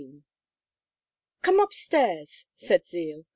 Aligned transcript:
XV 0.01 0.07
"Come 1.43 1.59
up 1.59 1.73
stairs," 1.73 2.47
said 2.55 2.87
Zeal. 2.87 3.25